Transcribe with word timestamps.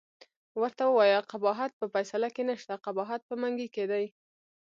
ورته 0.61 0.83
ووایه 0.87 1.19
قباحت 1.31 1.71
په 1.79 1.85
فیصله 1.93 2.29
کې 2.35 2.43
نشته، 2.49 2.73
قباحت 2.85 3.21
په 3.29 3.35
منګي 3.41 3.67
کې 3.75 3.85
دی. 3.91 4.05